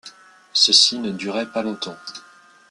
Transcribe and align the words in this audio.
Ceci 0.55 0.97
ne 0.97 1.11
durait 1.11 1.51
pas 1.51 1.61
longtemps. 1.61 1.95